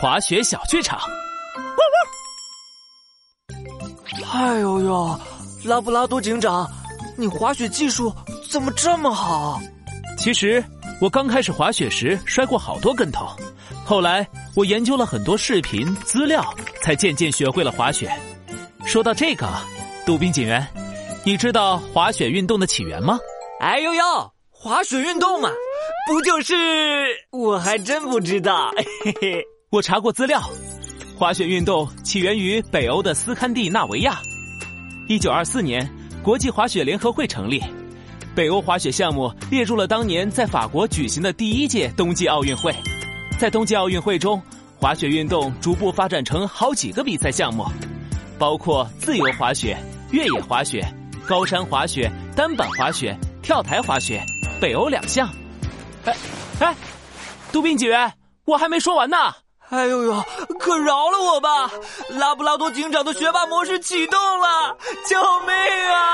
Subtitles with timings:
[0.00, 0.98] 滑雪小剧场。
[4.32, 5.20] 哎呦呦，
[5.64, 6.66] 拉布拉多警长，
[7.18, 8.10] 你滑雪技术
[8.50, 9.60] 怎么这么好？
[10.16, 10.64] 其实
[11.02, 13.28] 我刚开始滑雪时摔过好多跟头，
[13.84, 14.26] 后来
[14.56, 16.42] 我研究了很多视频资料，
[16.80, 18.10] 才渐渐学会了滑雪。
[18.86, 19.46] 说到这个，
[20.06, 20.66] 杜宾警员，
[21.24, 23.18] 你知道滑雪运动的起源吗？
[23.60, 25.50] 哎呦呦，滑雪运动嘛，
[26.08, 26.56] 不就是……
[27.32, 28.72] 我还真不知道。
[29.04, 30.42] 嘿嘿，我查过资料，
[31.16, 34.20] 滑雪运动起源于北欧的斯堪的纳维亚。
[35.06, 35.88] 一九二四年，
[36.24, 37.62] 国际滑雪联合会成立，
[38.34, 42.74] 北欧滑雪项目列入了当年在法国举行的第一届冬季奥运会。
[43.38, 44.42] 在冬季奥运会中，
[44.76, 47.64] 滑雪运动逐步发展成好几个比赛项目。
[48.40, 49.78] 包括自由滑雪、
[50.10, 50.84] 越野滑雪、
[51.28, 54.20] 高山滑雪、单板滑雪、跳台滑雪，
[54.60, 55.30] 北欧两项。
[56.06, 56.16] 哎
[56.58, 56.74] 哎，
[57.52, 58.12] 杜宾警员，
[58.46, 59.16] 我还没说完呢！
[59.70, 60.24] 哎呦呦，
[60.58, 61.70] 可饶了我吧！
[62.10, 64.76] 拉布拉多警长的学霸模式启动了，
[65.08, 66.09] 救命啊